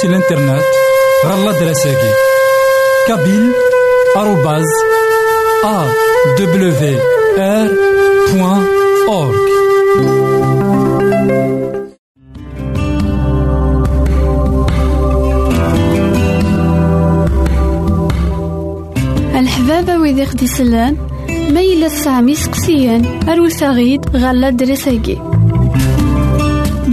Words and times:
سي 0.00 0.06
الانترنت 0.06 0.64
غالا 1.26 1.52
دراساكي 1.52 2.12
كابيل 3.08 3.52
آروباز 4.16 4.64
أ 5.64 5.88
دبليو 6.38 7.00
آر 7.38 7.68
بوان 8.32 8.66
أورك 9.08 9.50
الحبابة 19.34 19.98
ويدي 19.98 20.26
خدي 20.26 20.46
سلان 20.46 20.96
ما 21.50 21.60
يلا 21.60 21.88
سامي 21.88 22.34
سقسيان 22.34 23.28
أروس 23.28 23.62
غيد 23.62 24.16
غالا 24.16 24.50
دراساكي 24.50 25.29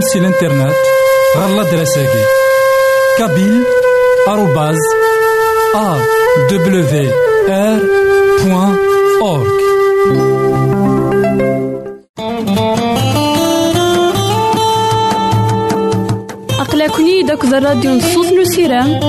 غديرهم 0.00 0.12
سي 0.12 0.18
الإنترنت 0.18 0.76
غالا 1.36 1.62
دراساكي 1.62 2.24
كابيل 3.18 3.64
آروباز 4.28 4.78
أ 5.74 5.98
W 6.50 7.10
R 7.48 7.80
point 8.42 8.78
org. 9.22 9.60
أقلكني 16.60 17.22
داك 17.22 17.44
الراديو 17.44 17.90
نصوص 17.90 18.26
نسيرام 18.32 19.00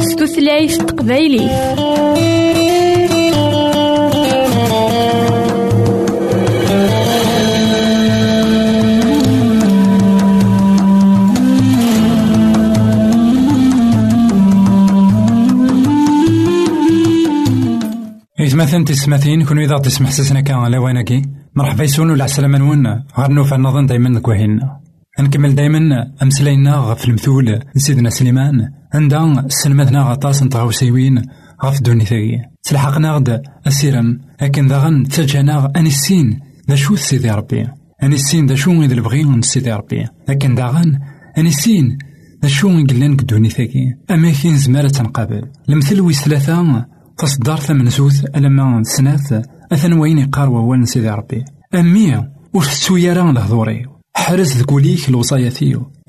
ستوثلايف 0.00 0.76
تقبايلي 0.76 1.50
إثماثن 18.60 18.84
تسمثين 18.84 19.44
كونو 19.44 19.60
إذا 19.60 19.78
تسمح 19.78 20.10
سسنا 20.10 20.40
كان 20.40 20.56
على 20.56 20.78
وينكي. 20.78 21.22
مرحبا 21.56 21.84
يسون 21.84 22.10
ولا 22.10 22.24
عسلامة 22.24 22.58
نون 22.58 22.86
غير 23.18 23.30
نوفا 23.30 23.56
نظن 23.56 23.86
دايما 23.86 24.20
كوهين. 24.20 24.60
نكمل 25.20 25.54
دايما 25.54 26.10
أمسلينا 26.22 26.76
غف 26.76 27.08
المثول 27.08 27.60
سيدنا 27.76 28.10
سليمان. 28.10 28.68
عندها 28.94 29.44
سلمتنا 29.48 30.02
غطاس 30.02 30.42
نتغاوسيوين 30.42 31.22
غف 31.64 31.80
دوني 31.82 32.04
ثاقي 32.04 32.38
تلحقنا 32.62 33.12
غد 33.12 33.42
أسيرم 33.66 34.20
لكن 34.42 34.66
داغن 34.66 35.08
تجانا 35.08 35.72
أنسين 35.76 36.40
دا 36.68 36.74
شو 36.74 36.96
سيدي 36.96 37.30
ربي؟ 37.30 37.66
أنسين 38.02 38.46
دا 38.46 38.54
شو 38.54 38.82
إذا 38.82 38.94
البغي 38.94 39.42
سيدي 39.42 39.72
ربي؟ 39.72 40.06
لكن 40.28 40.54
داغن 40.54 40.98
أنسين 41.38 41.98
دا 42.42 42.48
شو 42.48 42.68
نقلن 42.70 43.16
دوني 43.16 43.48
ثاقي 43.48 43.94
أما 44.10 44.30
كين 44.30 44.56
زمارة 44.56 44.88
تنقابل 44.88 45.42
المثل 45.68 46.00
ويس 46.00 46.24
ثلاثة 46.24 46.86
تصدر 47.22 47.56
زوث 47.88 48.24
ألما 48.36 48.82
سنات 48.82 49.46
أثن 49.72 49.92
وين 49.92 50.18
يقار 50.18 50.50
ووال 50.50 50.88
سيدي 50.88 51.10
ربي. 51.10 51.44
أمي 51.74 52.28
وش 52.54 52.68
تسويران 52.68 53.34
لهضوري 53.34 53.86
حرز 54.14 54.56
ذكوليك 54.56 55.08
الوصايا 55.08 55.52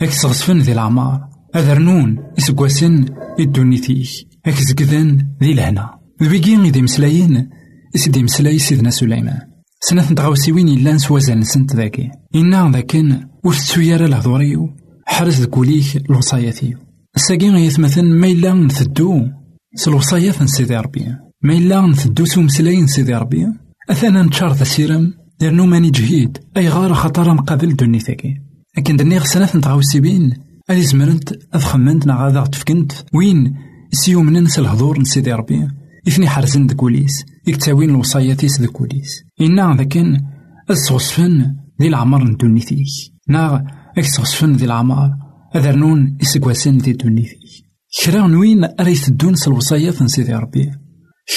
أك 0.02 0.10
صغصفن 0.10 0.60
ذي 0.60 0.72
العمار. 0.72 1.22
أذرنون 1.56 2.18
إسقواسن 2.40 3.06
يدوني 3.40 3.78
فيك 3.78 4.28
أك 4.46 4.54
زقذن 4.54 5.28
ذي 5.44 5.52
الهنا 5.52 6.00
ذبيقين 6.24 6.64
ذي 6.64 6.82
مسلايين 6.82 7.50
إسدي 7.96 8.24
مسلاي 8.24 8.60
سيدنا 8.60 8.90
سليمان. 8.90 9.40
سنة 9.82 10.12
نتغاوسيوين 10.12 10.68
إلا 10.68 10.94
نسوازن 10.94 11.44
سنت 11.44 11.76
ذاكي. 11.76 12.10
إنا 12.36 12.72
ذاكن 12.74 13.28
وش 13.44 13.60
تسويرا 13.60 14.08
لهضوريو 14.08 14.70
حرز 15.06 15.42
ذكوليك 15.42 16.10
الوصايا 16.10 16.52
ثيو. 16.52 16.78
الساقين 17.16 17.56
يثمثن 17.56 18.06
ما 18.06 18.28
إلا 18.28 18.54
نثدو 18.54 19.28
سلوصايا 19.76 20.32
سيدي 20.46 20.78
ربي. 20.78 21.06
ما 21.44 21.54
إلا 21.54 21.82
نثدو 21.82 22.26
سومسلاين 22.26 22.88
سيدي 22.88 23.16
ربي. 23.16 23.48
أثانا 23.90 24.24
نتشار 24.24 24.54
تسيرم 24.54 25.14
لأنو 25.42 25.66
ماني 25.66 25.90
جهيد. 25.90 26.38
أي 26.58 26.70
غار 26.70 26.94
خطر 26.94 27.34
نقابل 27.34 27.76
دوني 27.76 28.00
ثاكي 28.00 28.34
لكن 28.78 28.96
دني 28.96 29.18
غسنات 29.18 29.56
نتغاوسيبين 29.56 30.34
ألي 30.70 30.82
زمرنت 30.82 31.34
أفخمنت 31.54 32.08
نغادا 32.08 32.46
تفكنت. 32.46 32.92
وين؟ 33.14 33.56
سيومنن 33.92 34.48
الهضور 34.58 35.00
نسيدي 35.00 35.34
ربي. 35.34 35.68
إثني 36.08 36.30
حرزن 36.30 36.68
دكوليس 36.68 37.26
يكتاوين 37.48 37.90
الوصاياتيس 37.90 38.62
دكوليس 38.62 39.24
إنا 39.42 39.76
ذاكن 39.78 40.22
الصوصفن 40.70 41.56
ذي 41.82 41.88
العمر 41.88 42.24
ندوني 42.24 42.60
ثيك 42.60 42.88
نا 43.28 43.66
اكسوصفن 43.98 44.54
ذي 44.54 44.66
العمر. 44.66 45.10
أذرنون 45.56 46.18
إسكواسن 46.22 46.78
ذي 46.78 46.94
دوني 46.94 47.22
ثيك 47.22 47.61
كرا 48.00 48.28
نوين 48.28 48.66
راه 48.80 48.88
يثدون 48.88 49.36
الوصايات 49.48 50.02
نسيدي 50.02 50.34
ربي؟ 50.34 50.72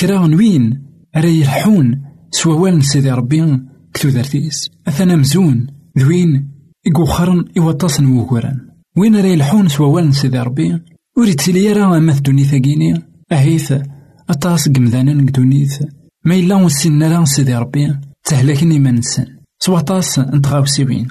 كرا 0.00 0.26
نوين 0.26 0.82
راه 1.16 1.26
يلحون 1.26 2.02
سوال 2.30 2.78
نسيدي 2.78 3.10
ربي؟ 3.10 3.60
كتو 3.94 4.08
دارتيس 4.08 4.70
أثنا 4.88 5.16
مزون. 5.16 5.66
ذوين 5.98 6.48
إيكوخرن 6.86 7.44
إوطاسن 7.58 8.06
ووكوران. 8.06 8.60
وين 8.96 9.16
راه 9.16 9.26
يلحون 9.26 9.68
سوال 9.68 10.08
نسيدي 10.08 10.38
ربي؟ 10.38 10.80
وريد 11.16 11.34
تيلي 11.34 11.72
راه 11.72 11.96
أما 11.96 12.12
دوني 12.12 12.44
ثاقيني 12.44 13.02
أهيث 13.32 13.74
أطاس 14.30 14.68
قمذانا 14.68 15.26
دونيث 15.30 15.82
ما 16.24 16.34
إلا 16.34 16.54
وسن 16.54 17.02
راه 17.02 17.24
سيدي 17.24 17.54
ربي. 17.54 17.94
تهلكني 18.24 18.78
ما 18.78 18.90
نسن 18.90 19.26
سواطاس 19.58 20.18
نتغاوسيوين 20.18 21.08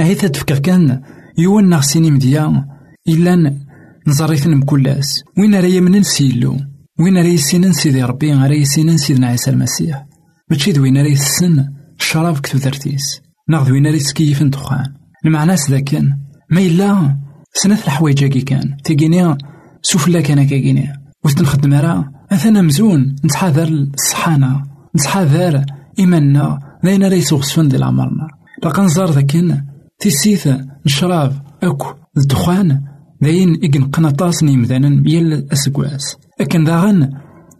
أهيث 0.00 0.24
تفكر 0.24 0.58
كان 0.58 1.02
يوان 1.38 1.68
نغسيني 1.68 2.10
مديا. 2.10 2.64
إلا 3.08 3.67
نزريثن 4.08 4.54
مكلاس 4.54 5.24
وين 5.38 5.54
راه 5.54 5.66
يمنن 5.66 6.02
سيلو 6.02 6.56
وين 7.00 7.16
راه 7.16 7.24
يسينن 7.24 7.72
سيدي 7.72 8.02
ربي؟ 8.02 8.32
راه 8.32 8.52
يسينن 8.52 8.96
سيدنا 8.96 9.26
عيسى 9.26 9.50
المسيح. 9.50 10.06
ماشي 10.50 10.72
دوين 10.72 10.96
راه 10.96 11.08
يسن؟ 11.08 11.68
الشراب 12.00 12.38
كتو 12.38 12.58
ذرتيس. 12.58 13.20
ناخذ 13.48 13.72
وين 13.72 13.86
راه 13.86 13.92
يسكيف 13.92 14.42
دخان 14.42 14.86
المعنى 15.24 15.54
ذاكن 15.70 16.12
ما 16.50 16.60
إلا 16.60 17.16
سنة 17.54 17.74
الحوايج 17.74 18.38
كان. 18.38 18.76
تيجيني 18.84 19.36
سفلا 19.82 20.20
كان 20.20 20.42
كاكيني 20.42 20.92
وست 21.24 21.42
نخدم 21.42 21.74
راه 21.74 22.10
أثنا 22.32 22.62
مزون. 22.62 23.16
نتحاذر 23.24 23.68
الصحانة. 23.94 24.62
نتحاذر 24.96 25.64
إيماننا. 25.98 26.58
لين 26.84 27.04
راه 27.04 27.14
يسوغسفن 27.14 27.68
ديال 27.68 27.82
عمرنا 27.82 28.28
لقا 28.64 28.82
نزار 28.82 29.10
ذاكن 29.10 29.62
تيسيث 29.98 30.48
نشراب 30.86 31.42
أكو 31.62 31.94
الدخان. 32.16 32.87
داين 33.20 33.64
إكن 33.64 33.84
قناطاس 33.84 34.42
نيمدانا 34.42 35.02
بيال 35.02 35.52
أسكواس 35.52 36.16
لكن 36.40 36.64
داغن 36.64 37.10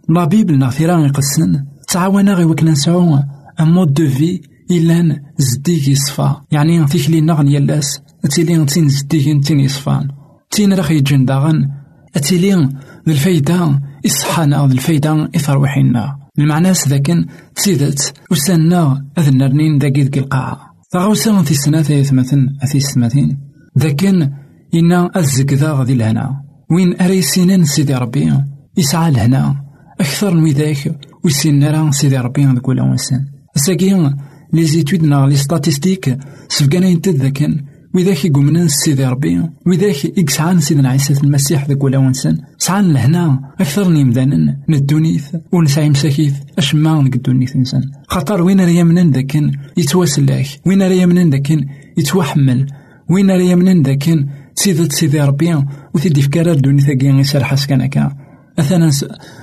لا 0.09 0.25
بيبل 0.25 0.57
نا 0.57 0.69
ثيران 0.69 1.05
يقسن 1.05 1.65
تعاونا 1.87 2.33
غي 2.33 2.45
وكنا 2.45 2.71
نسعو 2.71 3.19
ان 3.59 3.67
مود 3.71 3.93
دو 3.93 4.07
في 4.07 4.41
إلان 4.71 5.19
زديك 5.37 5.87
يصفى 5.87 6.35
يعني 6.51 6.85
تيكلي 6.85 7.21
نغن 7.21 7.47
يلاس 7.47 8.01
تيلي 8.29 8.65
تين 8.65 8.89
زديك 8.89 9.45
تين 9.45 9.59
يصفان. 9.59 10.07
تين 10.51 10.73
راخ 10.73 10.91
يجن 10.91 11.25
داغن 11.25 11.69
أتيلي 12.15 12.69
الفايدة 13.07 13.81
إصحانا 14.05 14.65
الفايدة 14.65 15.29
إثروحينا 15.35 16.19
المعنى 16.39 16.71
ذاكن 16.87 17.25
تسيدت 17.55 18.13
وسنا 18.31 19.05
أذن 19.17 19.37
نرنين 19.37 19.77
ذاكي 19.77 20.03
ذاك 20.03 20.17
القاعة 20.17 20.59
تغاوسا 20.91 21.41
في 21.41 21.51
السنة 21.51 21.81
ثلاثمثن 21.81 22.49
أثي 22.63 22.79
ستمثين 22.79 23.37
ذاكن 23.79 24.29
إنا 24.73 25.11
الزكذا 25.15 25.71
غادي 25.71 25.93
الهنا 25.93 26.41
وين 26.71 27.01
أريسينان 27.01 27.65
سيدي 27.65 27.95
ربي؟ 27.95 28.33
يسعى 28.77 29.09
الهنا 29.09 29.55
أكثر 29.99 30.35
من 30.35 30.51
ذاك 30.51 30.99
ويسين 31.23 31.63
راه 31.63 31.91
سيدي 31.91 32.17
ربي 32.17 32.45
نقول 32.45 32.81
ونسن 32.81 33.25
ساكي 33.55 34.11
لي 34.53 34.63
زيتود 34.63 35.03
نا 35.03 35.27
لي 35.27 35.35
ستاتيستيك 35.35 36.17
سفكانا 36.49 36.87
ينتد 36.87 37.15
ذاكن 37.15 37.63
وذاك 37.93 38.25
يقومنا 38.25 38.67
سيدي 38.67 39.05
ربي. 39.05 39.41
وذاك 39.67 40.05
يقسعان 40.17 40.59
سيدنا 40.59 40.89
عيسى 40.89 41.13
المسيح 41.23 41.67
ذاك 41.67 41.83
ولا 41.83 41.97
ونسن 41.97 42.37
سعان 42.57 42.93
لهنا. 42.93 43.39
أكثر 43.59 43.89
نيمدانا 43.89 44.57
ندونيث 44.69 45.35
ونسعي 45.51 45.89
مساكيث 45.89 46.33
أشما 46.57 47.01
نقدونيث 47.01 47.55
نسن 47.55 47.81
خاطر 48.07 48.41
وين 48.41 48.61
راه 48.61 48.69
يمنن 48.69 49.11
ذاكن؟ 49.11 49.51
يتواسلاك 49.77 50.45
وين 50.65 50.81
راه 50.81 50.93
يمنن 50.93 51.29
ذاكن؟ 51.29 51.65
يتوحمل. 51.97 52.67
وين 53.09 53.31
راه 53.31 53.41
يمنن 53.41 53.81
ذاكن؟ 53.83 54.27
سيدة 54.61 54.89
سيدي 54.89 55.21
ربي 55.21 55.55
وتدي 55.93 56.21
فكرة 56.21 56.53
دوني 56.53 56.81
ثاقي 56.81 57.07
يسرح 57.07 57.55
سكان 57.55 57.85
كا 57.85 58.15
أثنا 58.59 58.89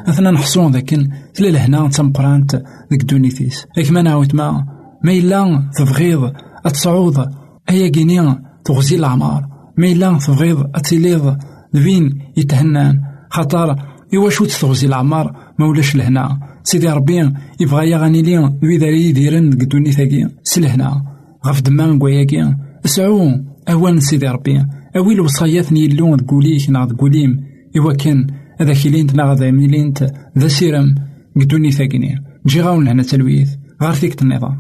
أثنا 0.09 0.31
نحصون 0.31 0.73
ذاك 0.73 0.91
تلا 1.35 1.49
لهنا 1.49 1.89
تمقرانت 1.89 2.63
ذيك 2.93 3.03
دونيتيس 3.03 3.67
ما 3.91 4.03
نعاود 4.03 4.35
ما 4.35 4.77
ما 5.05 5.13
إلا 5.13 5.71
تبغيض 5.77 6.33
أتصعود 6.67 7.29
أيا 7.71 7.89
كيني 7.89 8.39
تغزي 8.65 8.97
الأعمار. 8.97 9.49
ما 9.79 9.87
إلا 9.87 10.19
تبغيض 10.19 10.71
أتيليض 10.75 11.39
ذبين 11.77 12.19
يتهنان. 12.37 13.03
خاطر 13.31 13.77
إوا 14.15 14.31
شو 14.31 14.45
تغزي 14.45 14.87
الأعمار؟ 14.87 15.55
ما 15.59 15.67
ولاش 15.67 15.97
لهنا. 15.97 16.41
سيدي 16.63 16.89
ربي 16.89 17.33
يبغى 17.61 17.91
يغني 17.91 18.23
لي 18.23 18.37
ذوي 18.65 18.79
ذاري 18.79 19.09
يديرن 19.09 19.51
ذيك 19.51 19.65
دوني 19.65 19.93
ثاقي 19.93 20.29
سلهنا 20.43 21.05
غف 21.47 21.61
دمان 21.61 21.99
كواياكي 21.99 22.55
اسعو 22.85 23.31
أوان 23.69 24.01
سيدي 24.01 24.29
ربي. 24.29 24.67
أوي 24.97 25.15
الوصايات 25.15 25.73
نيلون 25.73 26.27
تقوليك 26.27 26.71
نا 26.71 26.87
تقوليم 26.87 27.45
إوا 27.77 27.93
كان 27.93 28.27
هذا 28.61 28.73
كيلينت 28.73 29.15
نا 29.15 29.25
غادا 29.25 29.51
ميلينت 29.51 30.07
ذا 30.39 30.49
سيرم 30.49 30.95
قدوني 31.37 31.73
ثاقيني. 31.73 32.25
جي 32.47 32.61
غاون 32.61 32.89
هنا 32.89 33.03
تلويث. 33.03 33.49
غار 33.83 33.93
فيك 33.93 34.23
النظام 34.23 34.59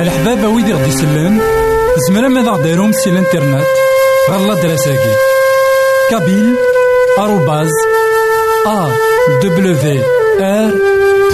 الحباب 0.00 0.54
ويدي 0.54 0.72
غدي 0.72 0.88
يسلم 0.88 1.40
زمرا 2.08 2.28
ماذا 2.28 2.50
غديرهم 2.50 2.92
سي 2.92 3.10
الانترنت. 3.10 3.66
غالا 4.30 4.62
دراساكي. 4.62 5.14
كابيل 6.10 6.54
آروباز 7.18 7.70
أ 8.66 8.88
دبليو 9.42 10.02
آر 10.40 10.72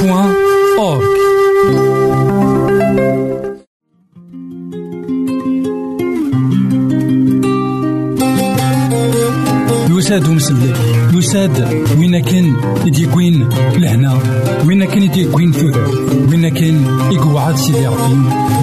بوان 0.02 0.34
أورك 0.78 2.07
يساد 9.98 10.28
مسلم 10.30 10.72
يساد 11.14 11.84
وين 11.98 12.20
كان 12.20 12.56
يديكوين 12.86 13.48
لهنا؟ 13.78 14.18
وين 14.66 14.84
كان 14.84 15.02
يديكوين 15.02 15.52
ثوث 15.52 15.76
وين 16.30 16.48
كان 16.48 16.86
يقعد 17.12 17.56
سيدي 17.56 17.86
ربي 17.86 18.14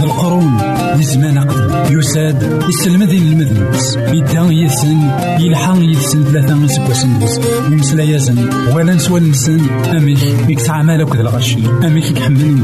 بالقرون 0.01 0.57
لزمان 0.95 1.37
قديم 1.39 1.99
يساد 1.99 2.63
يسلمذين 2.69 3.31
المذنبس 3.31 3.95
يدا 3.95 4.41
يسن 4.51 5.09
يلحق 5.39 5.77
يسن 5.79 6.23
ثلاثة 6.23 6.55
من 6.55 6.67
سكوسن 6.67 7.19
بس 7.19 7.39
يمسلا 7.71 8.03
يزن 8.03 8.49
ولا 8.75 8.93
نسوى 8.93 9.19
نسن 9.19 9.59
أميك 9.97 10.23
يكسع 10.49 10.81
مالك 10.81 11.15
ذا 11.15 11.21
الغشي. 11.21 11.59
أميك 11.83 12.17
يحمل 12.17 12.61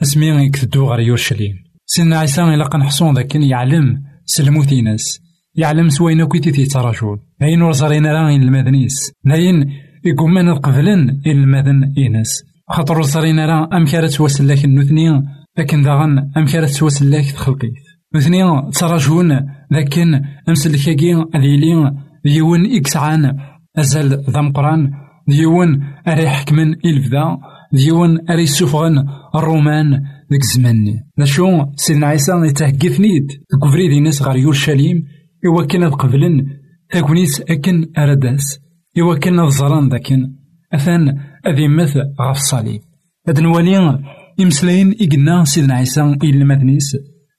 اسمي 0.02 0.26
يكتدو 0.26 0.86
غير 0.86 1.00
يورشليم. 1.00 1.54
سيدنا 1.86 2.18
عيسى 2.18 2.42
إلا 2.42 2.64
قنحصون 2.64 3.14
ذاك 3.14 3.34
يعلم 3.34 4.02
سلموثي 4.24 4.82
ناس 4.82 5.20
يعلم 5.54 5.88
سوينا 5.88 6.24
كويتي 6.24 6.50
تيتراجول 6.50 7.18
هاين 7.42 7.62
ورزارينا 7.62 8.12
راه 8.12 8.36
المدنيس. 8.36 9.12
هاين 9.26 9.72
يقومان 10.04 10.54
قبلن 10.54 11.20
المدن 11.26 11.92
إناس 11.98 12.42
خاطر 12.70 12.96
ورزارينا 12.96 13.46
راه 13.46 13.68
أمكارة 13.76 14.08
توسلاك 14.08 14.64
النوثني 14.64 15.22
لكن 15.58 15.82
داغن 15.82 16.30
أمكارة 16.36 16.66
توسلاك 16.66 17.24
تخلقيت. 17.24 17.74
نوثني 18.14 18.70
تراجون 18.72 19.40
لكن 19.70 20.22
أمسلكاكي 20.48 21.24
أذيلي 21.34 21.92
ديون 22.24 22.76
إكسعان 22.76 23.36
أزال 23.78 24.24
ذا 24.30 24.40
مقران 24.40 24.90
ديون 25.28 25.82
أري 26.08 26.28
حكمن 26.28 26.72
إلفدا 26.84 27.38
ديون 27.72 28.30
أري 28.30 28.46
سفغن 28.46 29.08
الرومان 29.34 29.90
ذاك 30.32 30.42
الزمان 30.42 30.84
نشو 31.18 31.64
سيدنا 31.76 32.06
عيسى 32.06 32.32
يتهقفنيد 32.32 33.26
كفري 33.62 33.88
دي 33.88 34.00
ناس 34.00 34.22
غير 34.22 34.36
يورشليم 34.36 35.04
إوا 35.46 35.66
كان 35.66 35.84
قبلن 35.84 36.46
تاكونيس 36.90 37.40
أكن 37.40 37.86
أرداس 37.98 38.60
إوا 39.00 39.14
كان 39.14 39.40
الزران 39.40 39.88
ذاكن 39.88 40.32
أثان 40.74 41.18
أذي 41.46 41.68
مث 41.68 41.96
غاف 41.96 42.36
الصليب 42.36 42.80
هاد 43.28 43.40
نوالي 43.40 43.98
إمسلاين 44.40 44.94
إقنا 45.00 45.44
سيدنا 45.44 45.74
عيسى 45.74 46.02
إلا 46.02 46.44
مدنيس 46.44 46.96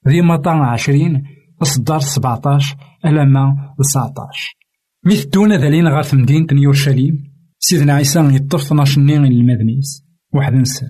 ذي 0.07 0.21
مطان 0.21 0.57
عشرين 0.57 1.23
أصدار 1.61 1.99
سبعتاش 1.99 2.75
ألما 3.05 3.73
تسعتاش 3.79 4.55
ميثدون 5.07 5.53
ذالين 5.53 5.87
غار 5.87 6.03
في 6.03 6.15
مدينة 6.15 6.47
يورشليم 6.51 7.23
سيدنا 7.59 7.93
عيسى 7.93 8.19
يطف 8.19 8.65
12 8.65 9.01
نين 9.01 9.25
المدنيس 9.25 10.03
واحد 10.33 10.53
نسن 10.53 10.87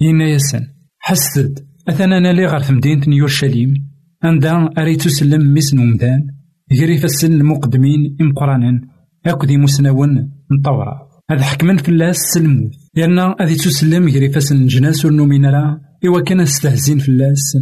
ينا 0.00 0.28
يسن 0.28 0.66
حسد 0.98 1.58
أثنا 1.88 2.18
أنا 2.18 2.32
لي 2.32 2.46
غار 2.46 2.60
في 2.60 2.72
مدينة 2.72 3.02
يورشليم 3.08 3.74
عندها 4.22 4.70
أريتو 4.78 5.08
سلم 5.08 5.52
ميسن 5.52 5.78
ومدان 5.78 6.26
يجري 6.70 6.98
فسن 6.98 7.32
المقدمين 7.32 8.16
إمقرانا 8.20 8.80
أكدي 9.26 9.56
مسنون 9.56 10.32
مطورة 10.50 11.08
هذا 11.30 11.42
حكمن 11.42 11.76
في 11.76 11.88
الله 11.88 12.08
السلموث 12.08 12.72
لأن 12.94 13.18
هذه 13.18 13.54
تسلم 13.54 14.08
يجري 14.08 14.28
فسن 14.32 14.56
الجناس 14.56 15.04
والنومين 15.04 15.46
راه 15.46 15.80
إوا 16.06 16.20
كان 16.20 16.40
استهزين 16.40 16.98
في 16.98 17.08
اللاس 17.08 17.56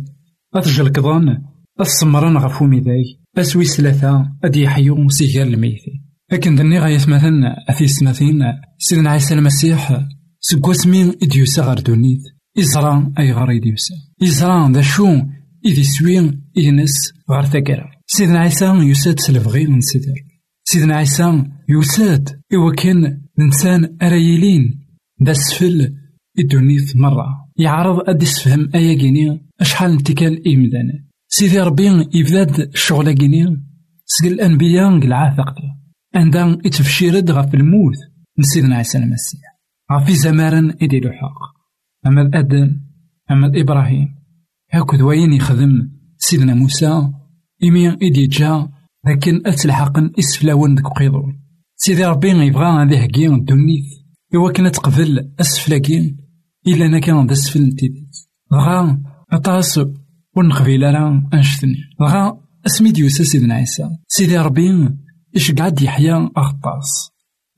أتجل 0.55 0.89
كضان 0.89 1.39
السمران 1.81 2.37
غفو 2.37 2.65
ميداي 2.65 3.05
أسوي 3.39 3.65
ثلاثة 3.65 4.33
أدي 4.45 4.63
يحيو 4.63 5.09
سيجار 5.09 5.47
الميتي 5.47 6.03
لكن 6.33 6.55
دني 6.55 6.79
غاية 6.79 6.97
مثلا 6.97 7.57
أثي 7.69 7.89
سنتين 7.89 8.43
سيدنا 8.79 9.11
عيسى 9.11 9.35
المسيح 9.35 10.07
سكواس 10.41 10.87
مين 10.87 11.13
إديوسا 11.23 11.63
غار 11.63 11.81
دونيت 11.81 12.23
إزرا 12.59 13.13
أي 13.19 13.33
غار 13.33 13.51
إديوسا 13.51 13.95
إزرا 14.23 14.73
ذا 14.73 14.81
شو 14.81 15.07
إذي 15.67 15.85
سوين 15.85 16.43
إنس 16.59 17.13
غار 17.31 17.45
ثقرا 17.45 17.91
سيدنا 18.07 18.39
عيسى 18.39 18.65
يساد 18.65 19.21
سلفغي 19.21 19.67
من 19.67 19.81
سيدر. 19.81 20.15
سيدنا 20.65 20.97
عيسى 20.97 21.45
يساد 21.69 22.41
إوا 22.55 22.75
كان 22.75 23.21
الإنسان 23.39 23.97
أرايلين 24.03 24.87
دا 25.21 25.33
سفل 25.33 25.95
الدونيت 26.39 26.97
مرة. 26.97 27.27
يعرض 27.59 28.09
أدي 28.09 28.27
سفهم 28.27 28.71
أيا 28.75 28.95
كيني 28.95 29.41
أشحال 29.61 29.91
انتكال 29.91 30.47
إيمدان 30.47 31.06
سيدي 31.29 31.61
ربي 31.61 32.09
يبداد 32.15 32.61
الشغل 32.61 33.13
كيني 33.13 33.63
سقل 34.05 34.33
الأنبياء 34.33 34.97
العاثق 34.97 35.55
عندها 36.15 36.59
يتفشيرد 36.65 37.31
غف 37.31 37.55
الموت 37.55 37.95
من 38.39 38.45
سيدنا 38.45 38.77
عيسى 38.77 38.99
المسيح 38.99 39.41
غفي 39.93 40.15
زمارا 40.15 40.75
إدي 40.83 40.99
الحق 40.99 41.39
أما 42.07 42.31
آدم 42.35 42.81
أما 43.31 43.53
إبراهيم 43.55 44.17
هاكد 44.73 45.01
وين 45.03 45.33
يخدم 45.33 45.91
سيدنا 46.19 46.55
موسى 46.55 47.11
إمي 47.65 47.89
إدي 47.89 48.27
جا 48.27 48.69
لكن 49.07 49.43
أتلحقن 49.47 50.11
إسفلاون 50.19 50.75
ديك 50.75 50.87
قيضون 50.87 51.41
سيدي 51.77 52.05
ربي 52.05 52.29
يبغى 52.29 52.67
هذه 52.67 53.05
هكي 53.05 53.27
الدنيت 53.27 53.85
إوا 54.35 54.53
كانت 54.53 54.75
تقبل 54.75 55.33
أسفلاكين 55.41 56.17
إلا 56.67 56.87
أنا 56.87 56.99
كان 56.99 57.31
أسفل 57.31 57.73
تيديت 57.73 58.17
غا 58.53 59.03
أطاس 59.33 59.81
ونقبيل 60.37 60.83
راه 60.83 61.29
أنشتني. 61.35 61.77
غا 62.03 62.41
اسمي 62.67 62.93
ديوسا 62.93 63.25
سيدنا 63.25 63.55
عيسى. 63.55 63.91
سيدي 64.09 64.39
ربي 64.39 64.89
إش 65.37 65.53
قعد 65.53 65.83
يحيا 65.83 66.31
أغطاس. 66.39 67.11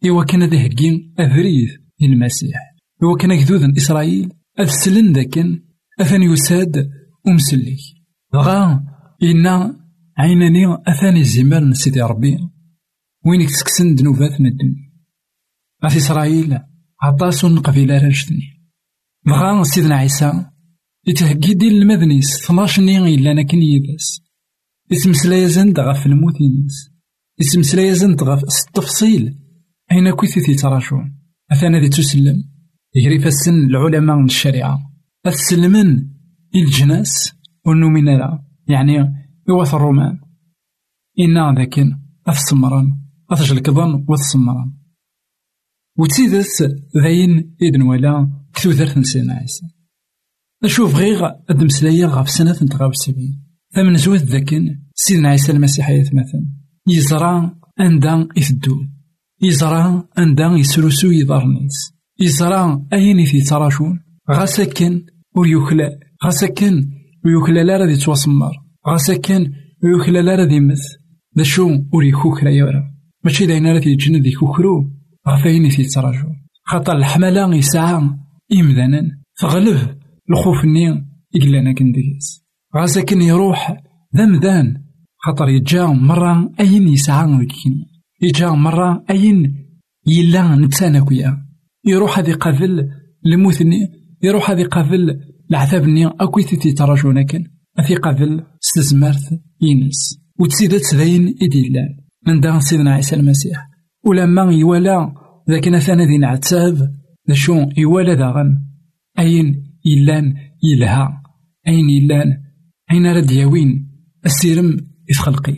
إوا 0.07 0.25
كان 0.25 0.43
هذا 0.43 0.67
هكي 0.67 1.13
أذريث 1.21 1.71
المسيح 2.03 2.75
إوا 3.03 3.17
كان 3.17 3.45
كذوذ 3.45 3.77
إسرائيل 3.77 4.33
أفسلن 4.59 5.13
ذاكن 5.13 5.63
أثن 6.01 6.23
يساد 6.23 6.91
أمسلي 7.29 7.77
غا 8.35 8.85
إنا 9.23 9.77
عيناني 10.19 10.75
أثاني 10.89 11.21
الزمال 11.21 11.77
سيدي 11.77 12.03
ربي. 12.03 12.39
وين 13.25 13.47
ذنوبات 13.81 14.41
من 14.41 14.47
الدنيا 14.47 14.91
إسرائيل 15.85 16.59
عطاس 17.03 17.47
قبيلة 17.47 18.05
راشدني 18.05 18.71
بغا 19.27 19.63
سيدنا 19.63 19.95
عيسى. 19.95 20.47
يتهكي 21.09 21.55
ديال 21.55 21.83
المدنيس. 21.83 22.45
12 22.45 22.83
نين 22.83 23.07
إلا 23.07 23.33
أنا 23.33 23.43
كن 23.43 23.63
يداس. 23.63 24.21
يتمسلا 24.91 25.37
يزند 25.37 25.81
غف 25.81 26.07
الموت 26.07 26.41
ينس 26.41 26.91
يتمسلا 27.41 27.83
يزند 27.83 28.23
غف 28.23 28.43
التفصيل. 28.45 29.39
أين 29.93 30.11
كويثي 30.11 30.41
تيتراجون 30.41 31.19
أثانا 31.53 31.81
ذي 31.81 31.89
تسلم. 31.89 32.45
يجري 32.95 33.19
فالسن 33.19 33.67
العلماء 33.67 34.17
من 34.17 34.25
الشريعة. 34.25 34.79
أتسلمن 35.27 36.09
إلجناس 36.55 37.33
والنومينالا 37.67 38.45
يعني 38.69 38.93
يوث 39.49 39.75
الرومان. 39.75 40.19
إنا 41.21 41.55
ذاكن 41.59 41.99
أثسمران 42.27 42.99
أثجلكضن 43.31 44.05
وثسمران 44.09 44.73
وتسيدس 45.99 46.63
ذاين 47.03 47.57
إذن 47.63 47.83
ولا 47.83 48.31
كثوثر 48.55 49.03
سيدنا 49.03 49.35
عيسى 49.35 49.67
أشوف 50.65 50.97
غير 50.97 51.27
أد 51.51 51.65
مسلايا 51.65 52.07
غف 52.07 52.31
سنة 52.31 52.53
تغاو 52.53 52.91
السبعين 52.91 53.43
ثمن 53.75 53.97
زوث 53.97 54.23
ذاكن 54.23 54.79
سيدنا 54.95 55.29
عيسى 55.29 55.53
المسيح 55.53 55.91
يتمثل 55.91 56.47
يزرع 56.89 57.53
أندا 57.81 58.29
يثدو 58.37 58.77
يزرع 59.43 60.05
أندا 60.19 60.47
يسرسو 60.47 61.11
يضارنيس 61.11 61.93
يزرع 62.21 62.83
أين 62.93 63.25
في 63.25 63.41
تراشون 63.41 64.01
غاسكن 64.31 65.03
ويخلى 65.37 65.99
غاسكن 66.25 66.91
ويخلى 67.25 67.65
لا 67.65 67.77
راه 67.77 67.91
يتوسمر 67.91 68.53
غاسكن 68.89 69.53
ويخلى 69.85 70.23
لا 70.23 70.37
راه 70.37 70.53
يمث 70.53 70.83
ذا 71.39 71.43
شو 71.43 71.71
وري 71.93 72.13
خوكرا 72.13 72.51
يورا 72.51 72.83
ماشي 73.25 73.47
داينا 73.47 73.73
راه 73.73 73.89
يتجن 73.89 74.17
ذي 74.17 74.33
خوكرو 74.33 74.91
غفاين 75.29 75.69
في 75.69 75.85
تراجو 75.85 76.29
خاطر 76.65 76.97
الحملة 76.97 77.55
يسعى 77.55 78.11
إمذانا 78.53 79.03
تغلب 79.41 79.98
الخوف 80.31 80.65
ني 80.65 80.91
إقلانا 81.37 81.73
كنديس 81.73 82.45
غاسكن 82.77 83.23
يروح 83.23 83.77
ذا 84.17 84.27
مذان 84.27 84.85
خاطر 85.27 85.49
يتجا 85.49 85.87
مرة 85.87 86.53
أين 86.61 86.89
يسعى 86.89 87.39
ذيك 87.39 87.53
يجا 88.23 88.51
مرة 88.51 89.05
أين 89.11 89.69
يلا 90.07 90.57
نتسانا 90.57 91.01
كويا. 91.01 91.37
يروح 91.85 92.19
هذي 92.19 92.33
قابل 92.33 92.89
الموتني 93.27 93.77
يروح 94.23 94.51
هذي 94.51 94.63
قابل 94.63 95.21
العذاب 95.51 95.83
ني. 95.83 96.07
أكوي 96.07 96.43
تيتي 96.43 96.73
تراجونا 96.73 97.23
كان. 97.23 97.45
أثي 97.79 97.95
قابل 97.95 98.45
ستزمرت 98.61 99.41
ينس. 99.63 100.19
وتسيدت 100.41 100.83
سذين 100.83 101.35
إديلان 101.43 101.97
من 102.27 102.41
دان 102.41 102.61
سيدنا 102.61 102.95
عيسى 102.95 103.17
المسيح. 103.17 103.69
ولما 104.05 104.53
يوالا 104.53 105.15
ذاك 105.51 105.69
نثانا 105.69 106.05
ذي 106.05 106.19
نعتاب 106.19 106.95
شو 107.33 107.67
يوالا 107.77 108.15
داغن 108.15 108.65
أين 109.19 109.68
يلان 109.93 110.35
يلها 110.63 111.23
أين 111.69 111.91
يلان 111.91 112.43
أين 112.93 113.07
رد 113.07 113.31
ياوين 113.31 113.89
السيرم 114.27 114.77
إثخلقي 115.11 115.55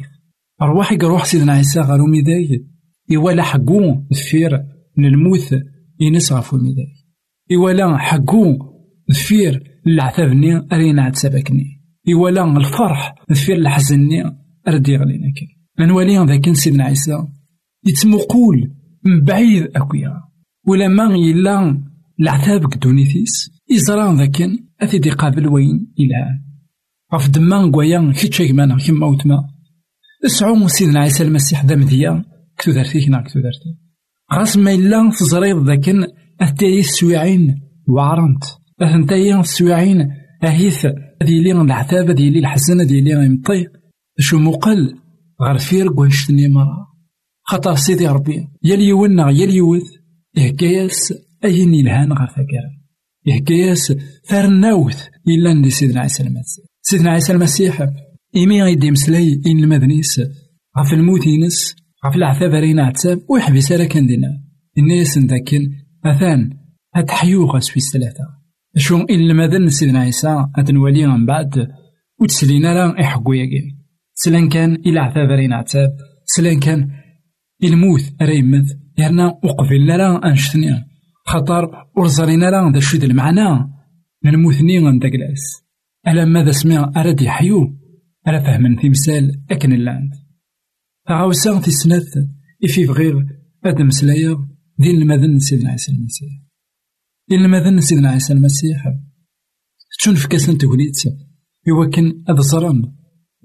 أرواحي 0.63 0.97
روح 0.97 1.25
سيدنا 1.25 1.53
عيسى 1.53 1.81
غارو 1.81 2.07
ميداي. 2.07 2.67
يوالا 3.09 3.43
حقو 3.43 4.05
دفير 4.11 4.51
من 4.97 5.05
الموت 5.05 5.55
ينس 6.01 6.33
غفو 6.33 6.57
ميداي. 6.57 6.93
يوالا 7.51 7.99
حقو 7.99 8.59
دفير 9.09 9.81
العتابني 9.87 10.67
أرينا 10.73 11.03
عتسابكني 11.03 11.65
يوالا 12.07 12.57
الفرح 12.57 13.15
دفير 13.31 13.57
الحزني 13.57 14.23
أردي 14.69 14.97
غلينا 14.97 15.33
كي 15.37 15.47
نولي 15.81 16.27
ذاك 16.27 16.53
سيدنا 16.53 16.85
عيسى. 16.85 17.29
يتمقول 17.87 18.71
من 19.05 19.21
بعيد 19.21 19.63
أكويا. 19.77 20.23
ولا 20.67 20.89
ما 20.89 21.15
يلا 21.15 21.83
العذاب 22.21 22.69
كدونيتيس 22.75 23.60
يزران 23.71 24.17
ذاك 24.17 24.51
أثيدي 24.81 25.11
قابل 25.11 25.49
وين؟ 25.49 25.93
إلهان 26.01 26.51
غف 27.15 27.29
دمان 27.29 27.73
قويا 27.73 28.13
كيتشا 28.13 28.49
كمانا 28.49 28.77
كيما 28.77 29.07
وتما. 29.07 29.49
أسعو 30.27 30.69
سيدنا 30.69 31.01
عيسى 31.01 31.23
المسيح 31.25 31.65
ذا 31.65 31.77
مذيا. 31.77 32.25
كتو 32.59 32.73
دارتي 32.73 33.07
كنا 33.07 33.23
كتو 33.23 33.41
دارتي. 33.41 33.71
غاس 34.33 34.57
ما 34.57 34.75
إلا 34.75 35.11
تزريض 35.11 35.67
ذاكن 35.67 36.07
أثتاي 36.41 36.79
السويعين 36.79 37.61
وعرنت. 37.89 38.45
أثنتاي 38.83 39.41
السويعين 39.41 40.11
أهيث. 40.45 40.87
هذي 41.23 41.43
لي 41.43 41.53
العذاب 41.53 42.11
هذي 42.11 42.31
لي 42.31 42.39
الحزن 42.39 42.81
هذي 42.81 43.01
لي 43.01 43.11
يمطي 43.11 43.67
شو 44.19 44.39
مقل؟ 44.39 44.95
غير 45.43 45.59
فير 45.59 45.89
قوانشتني 45.89 46.49
مرة 46.49 46.87
خاطر 47.43 47.75
سيدي 47.75 48.09
ربي. 48.09 48.49
يا 48.63 48.77
ليونا 48.77 49.31
يا 49.31 49.47
ليوث 49.47 49.91
يهكاياس 50.37 51.15
أين 51.45 51.75
يلهان 51.75 52.13
غير 52.13 52.29
ثاكرا 52.29 52.80
يهكاياس 53.27 53.93
فرناوث 54.25 55.07
إلا 55.29 55.55
ندي 55.55 55.71
سيدنا 55.71 56.01
عيسى 56.01 56.23
المسيح. 56.23 56.65
سيدنا 56.83 57.11
عيسى 57.11 57.33
المسيح 57.33 57.87
إيمي 58.37 58.63
غيدي 58.63 58.91
مسلاي 58.91 59.41
إن 59.47 59.59
المدنيس 59.59 60.21
غف 60.79 60.93
الموت 60.93 61.27
ينس 61.27 61.77
غف 62.07 62.17
العذاب 62.17 62.55
رينا 62.55 62.87
عتاب 62.87 63.21
ويحبس 63.29 63.73
على 63.73 63.87
كان 63.87 64.07
دينا 64.07 64.29
الناس 64.79 65.19
ذاكن 65.19 65.71
أثان 66.05 66.51
هاد 66.95 67.11
حيو 67.11 67.45
غاس 67.45 67.71
في 67.71 67.77
الثلاثة 67.77 68.25
شو 68.77 68.97
إن 68.97 69.21
المدن 69.21 69.69
سيدنا 69.69 70.01
عيسى 70.01 70.47
أتنولي 70.57 71.07
من 71.07 71.27
بعد 71.27 71.69
وتسلينا 72.21 72.75
لا 72.75 73.01
إحقو 73.01 73.33
ياكي 73.33 73.77
سلان 74.15 74.49
كان 74.49 74.75
إلى 74.75 75.01
عذاب 75.01 75.31
رينا 75.31 75.57
عتاب 75.57 75.97
سلان 76.25 76.61
كان 76.61 76.91
الموت 77.65 78.03
ريمت 78.23 78.67
يرنا 78.99 79.27
وقفل 79.45 79.87
لا 79.87 80.27
أنشتني. 80.29 80.90
خطر 81.31 81.65
ورزرينا 81.97 82.51
لا 82.51 82.73
ذا 82.75 82.81
شد 82.81 83.05
المعنى 83.05 83.51
من 84.25 84.37
موثني 84.43 84.79
عندك 84.89 85.13
لاس 85.21 85.63
ألا 86.09 86.25
ماذا 86.25 86.51
سمع 86.51 86.93
أراد 86.97 87.21
يحيو 87.23 87.77
ألا 88.29 88.41
فهمن 88.41 88.77
تمثال 88.77 89.43
أكن 89.51 89.73
اللاند. 89.73 90.11
فعاوسا 91.09 91.61
في 91.61 91.71
سنة 91.71 92.03
إفي 92.65 92.87
غير 92.87 93.15
أدم 93.65 93.91
سلايا 93.91 94.49
دين 94.79 95.03
المذن 95.03 95.39
سيدنا 95.39 95.71
عيسى 95.71 95.93
المسيح. 95.93 96.31
دين 97.29 97.45
المذن 97.45 97.81
سيدنا 97.81 98.11
عيسى 98.11 98.33
المسيح. 98.33 98.85
تشون 99.99 100.15
في 100.15 100.29
كاسن 100.29 100.59
توليت 100.59 100.97
يوكن 101.67 102.25
أذ 102.31 102.41
صرم 102.41 102.95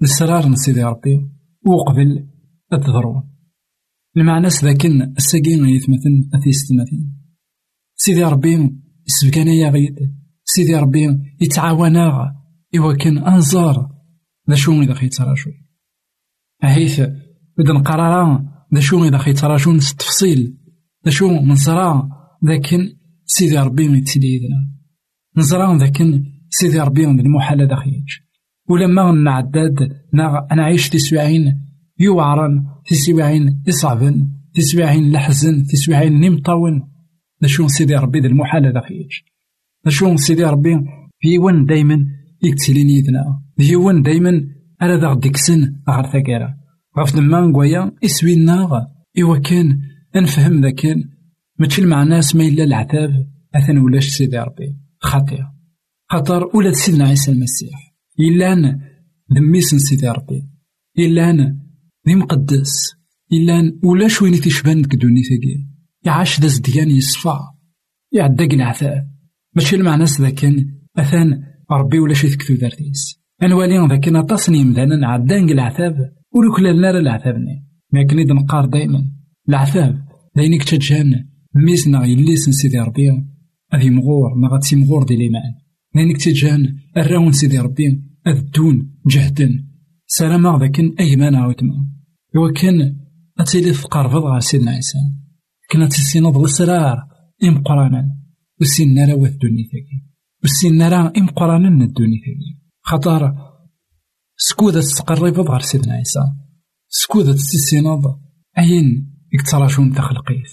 السرار 0.02 0.54
سيدي 0.54 0.82
ربي 0.82 1.30
وقبل 1.66 2.28
الضرون 2.72 3.22
المعنى 4.16 4.48
ذاكن 4.48 5.02
الساقين 5.02 5.68
يتمثل 5.68 6.30
أثيست 6.34 6.72
مثل 6.72 7.15
سيدي 8.06 8.24
ربي 8.24 8.70
يسبقنا 9.08 9.52
يا 9.52 9.70
غيد 9.70 9.94
سيدي 10.44 10.76
ربي 10.76 11.18
يتعاونا 11.40 12.34
إوا 12.76 12.94
كان 12.94 13.18
أنظار 13.18 13.90
ذا 14.50 14.54
شو 14.54 14.82
إذا 14.82 14.94
خي 14.94 15.08
تراجو. 15.08 15.50
أهيث 16.64 17.00
بدا 17.58 17.72
نقرارا 17.72 18.44
ذا 18.74 18.80
شو 18.80 19.04
إذا 19.04 19.18
خي 19.18 19.32
تراجو 19.32 19.70
التفصيل 19.70 20.56
ذا 21.04 21.10
شو 21.10 21.30
نزرا 21.30 22.08
ذاكن 22.44 22.96
سيدي 23.24 23.58
ربي 23.58 23.98
يتسيدنا 23.98 24.70
نزرا 25.36 25.78
ذاكن 25.78 26.24
سيدي 26.50 26.80
ربي 26.80 27.04
المحال 27.04 27.68
ذا 27.68 27.76
خيج 27.76 28.08
ولما 28.68 29.12
نعداد 29.12 29.76
أنا 30.52 30.62
عايش 30.64 30.88
تسوعين 30.88 31.62
يوعرن 31.98 32.66
تسوعين 32.86 33.62
يصعبن 33.66 34.30
تسوعين 34.54 35.12
لحزن 35.12 35.64
تسوعين 35.66 36.20
نمطون 36.20 36.95
ذا 37.42 37.48
شو 37.48 37.68
سيدي 37.68 37.94
ربي 37.94 38.20
ذا 38.20 38.26
المحال 38.26 38.72
ذا 38.72 38.80
خيج. 38.80 39.12
ذا 39.84 39.90
شو 39.90 40.16
سيدي 40.16 40.44
ربي 40.44 40.74
في 41.20 41.38
ون 41.38 41.64
دايما 41.64 42.06
يكتلين 42.42 42.90
يدنا 42.90 43.42
في 43.58 43.76
ون 43.76 44.02
دايما 44.02 44.30
ألا 44.82 44.96
ذا 44.96 45.14
ديكسن 45.14 45.76
غار 45.90 46.06
ثاكارا 46.12 46.54
غاف 46.98 47.16
دما 47.16 47.40
نقويا 47.40 47.92
إسوينا 48.04 48.86
إوا 49.22 49.38
كان 49.38 49.80
نفهم 50.16 50.60
ذا 50.60 50.70
كان. 50.70 51.04
ماشي 51.58 51.82
المعنى 51.82 52.20
ما 52.34 52.44
إلا 52.48 52.64
العذاب 52.64 53.26
أثن 53.54 53.78
ولاش 53.78 54.08
سيدي 54.08 54.38
ربي. 54.38 54.76
خاطئ 54.98 55.38
خاطر 56.10 56.56
ولاد 56.56 56.72
سيدنا 56.72 57.08
عيسى 57.08 57.30
المسيح. 57.32 57.94
إلا 58.20 58.80
دميس 59.30 59.74
سيدي 59.74 60.08
ربي. 60.08 60.42
إلا 60.98 61.32
ذي 62.08 62.14
مقدس. 62.14 62.96
إلا 63.32 63.78
ولاش 63.82 64.22
وين 64.22 64.32
تيشبان 64.32 64.82
ديك 64.82 64.94
دونيتاكي 64.94 65.75
يعاش 66.06 66.40
ذا 66.40 66.46
زديان 66.46 66.90
يصفى 66.90 67.38
يعداك 68.12 68.54
العذاب 68.54 69.10
ماشي 69.56 69.76
المعنى 69.76 70.04
ذا 70.04 70.30
كان 70.30 71.42
ربي 71.70 71.98
ولا 71.98 72.14
شي 72.14 72.28
تكتو 72.28 72.54
دارتيس 72.54 73.20
أنوالي 73.42 73.86
ذا 73.88 73.96
كان 73.96 74.16
أطاسني 74.16 74.64
مدانا 74.64 75.08
عدان 75.08 75.50
العذاب 75.50 75.96
ولو 76.34 76.54
كلا 76.56 76.72
لنا 76.72 76.90
العذابني 76.90 77.66
ما 77.92 78.02
كان 78.02 78.18
إذا 78.18 78.34
نقار 78.34 78.66
دايما. 78.66 79.10
العذاب 79.48 80.04
داينك 80.36 80.62
تجان 80.62 81.24
ميسنا 81.54 82.04
يليس 82.04 82.50
سيدي 82.50 82.78
ربي. 82.78 83.10
أذي 83.74 83.90
مغور 83.90 84.34
ما 84.34 84.48
غاتسي 84.52 84.76
مغور 84.76 85.04
دي 85.04 85.16
ليمان 85.16 85.54
داينك 85.94 86.16
تجان 86.16 86.76
الراون 86.96 87.32
سيدي 87.32 87.58
ربي. 87.58 88.02
أذدون 88.26 88.92
جهدا 89.06 89.64
سلام 90.06 90.60
ذاك 90.60 90.80
أيمان 91.00 91.34
عاودما 91.34 91.86
وكان 92.36 92.96
أتيلي 93.38 93.72
فقار 93.72 94.08
فضغا 94.08 94.40
سيدنا 94.40 94.70
عيسى. 94.70 94.98
كنا 95.70 95.86
السرار 96.44 96.98
إم 97.44 97.62
قرانا 97.62 98.16
وسين 98.60 98.98
راه 98.98 99.14
دونيتاكي 99.14 99.98
وسين 100.44 100.82
راه 100.82 101.12
إم 101.16 101.26
قرانا 101.26 101.84
الدونيتاكي 101.84 102.60
خطر 102.82 103.46
سكودة 104.36 104.80
تقرب 104.80 105.40
غير 105.40 105.60
سيدنا 105.60 105.92
عيسى. 105.94 106.20
سكودة 106.88 107.32
تسينض 107.32 108.02
أين 108.58 109.12
يكتراشون 109.34 109.92
تخلقيت؟ 109.92 110.50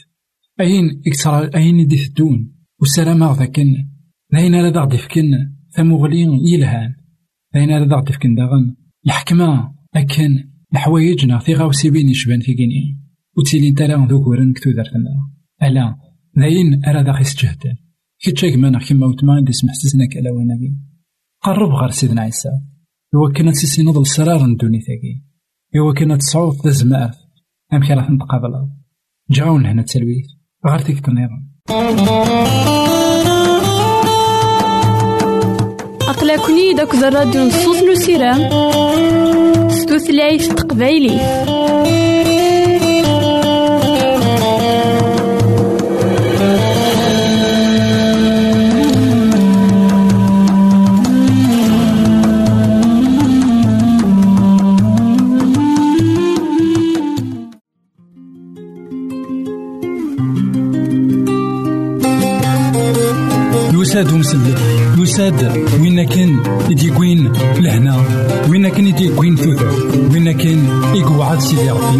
أين 0.60 1.02
يكترا 1.06 1.50
أين 1.56 1.80
يدي 1.80 2.06
الدون 2.06 2.54
وسلام 2.82 3.24
ذاكن. 3.34 3.90
لين 4.34 4.52
لا 4.52 4.70
دغ 4.70 4.86
دفكن 4.86 5.32
ثمغلين 5.72 6.30
يلهان 6.48 6.96
لين 7.56 7.70
لا 7.70 7.88
دغ 7.88 8.00
دفكن 8.00 8.36
داغن. 8.36 8.76
الحكمة 9.06 9.74
أكن 9.96 10.50
الحوايجنا 10.74 11.40
في 11.40 11.54
غاوسي 11.54 11.90
بين 11.90 12.10
يشبان 12.10 12.40
في 12.40 12.54
كيني 12.54 13.03
وتيلي 13.38 13.68
انت 13.68 13.82
لا 13.82 14.08
ذوك 14.10 14.28
ورن 14.28 14.54
كتو 14.54 14.72
دارتنا 14.72 15.30
ألا 15.64 15.96
ذاين 16.40 16.86
أرا 16.86 17.02
داخي 17.02 17.24
سجهدان 17.24 17.76
كي 18.22 18.32
تشاك 18.32 18.56
مانا 18.56 18.80
كيما 18.80 19.08
وتما 19.08 19.42
دي 19.46 19.54
سمح 19.54 19.74
سيسنا 19.74 20.06
كالا 20.06 20.32
ونبي. 20.32 20.78
قرب 21.42 21.72
غير 21.72 21.90
سيدنا 21.90 22.22
عيسى. 22.22 22.50
هو 23.16 23.32
كانت 23.32 23.56
سيسي 23.56 23.84
نضل 23.84 24.08
سرار 24.08 24.46
ندوني 24.46 24.80
ثاكي 24.80 25.24
هو 25.78 25.94
كانت 25.94 26.22
تصعود 26.22 26.56
ذا 26.66 26.72
زماف 26.72 27.16
أم 27.74 27.84
كي 27.84 27.94
راح 27.94 28.10
نتقابل 28.10 28.70
جاون 29.30 29.66
هنا 29.66 29.82
تسلويت 29.82 30.26
غير 30.68 30.80
تيك 30.80 31.00
تنيرا 31.00 31.44
أقلكني 36.02 36.74
داك 36.78 36.94
الراديو 36.96 37.46
نصوص 37.48 37.84
نو 37.84 37.96
سيرام 37.96 38.40
ستوثلايف 39.70 40.54
تقبايلي 40.54 41.20
يساد 63.94 64.14
ومسلك 64.14 64.58
يساد 64.98 65.68
وين 65.82 66.04
كان 66.04 66.40
يديكوين 66.70 67.32
لهنا؟ 67.60 68.04
وين 68.50 68.70
كان 68.70 68.88
يديكوين 68.88 69.36
ثوثر 69.36 69.68
وين 70.14 70.32
كان 70.32 70.68
يقعد 70.96 71.40
سيدي 71.40 71.70
ربي 71.70 71.98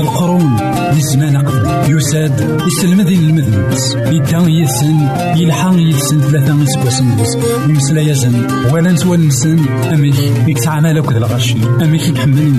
القرون 0.00 0.56
دي 0.92 1.36
قبل. 1.36 1.96
يساد 1.96 2.60
يسلمذين 2.66 3.20
المذنبس 3.20 3.94
يدان 3.94 4.50
يسن 4.50 5.08
يلحق 5.36 5.74
يسن 5.76 6.20
ثلاثة 6.20 6.62
يسكوسن 6.62 7.16
بس 7.16 7.36
يمسلا 7.68 8.00
يزن 8.00 8.46
ولا 8.72 8.92
نسوى 8.92 9.16
نسن 9.16 9.58
أميك 9.94 10.14
يكتعمل 10.48 10.98
أكد 10.98 11.16
الغشي 11.16 11.56
أميك 11.82 12.08
يحمل 12.08 12.52